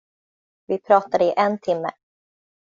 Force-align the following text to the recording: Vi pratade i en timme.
Vi 0.67 0.77
pratade 0.77 1.25
i 1.25 1.33
en 1.37 1.59
timme. 1.59 1.91